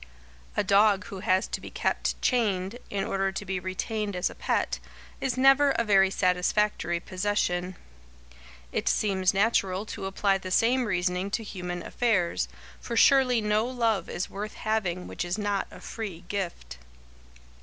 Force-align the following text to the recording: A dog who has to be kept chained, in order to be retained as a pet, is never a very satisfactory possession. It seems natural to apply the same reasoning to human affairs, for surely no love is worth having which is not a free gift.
A 0.57 0.63
dog 0.63 1.05
who 1.05 1.19
has 1.19 1.45
to 1.45 1.61
be 1.61 1.69
kept 1.69 2.19
chained, 2.23 2.79
in 2.89 3.03
order 3.03 3.31
to 3.31 3.45
be 3.45 3.59
retained 3.59 4.15
as 4.15 4.31
a 4.31 4.33
pet, 4.33 4.79
is 5.19 5.37
never 5.37 5.69
a 5.73 5.83
very 5.83 6.09
satisfactory 6.09 6.99
possession. 6.99 7.75
It 8.71 8.89
seems 8.89 9.31
natural 9.31 9.85
to 9.85 10.07
apply 10.07 10.39
the 10.39 10.49
same 10.49 10.85
reasoning 10.85 11.29
to 11.29 11.43
human 11.43 11.83
affairs, 11.83 12.47
for 12.79 12.97
surely 12.97 13.41
no 13.41 13.67
love 13.67 14.09
is 14.09 14.27
worth 14.27 14.55
having 14.55 15.05
which 15.07 15.23
is 15.23 15.37
not 15.37 15.67
a 15.69 15.79
free 15.79 16.23
gift. 16.29 16.79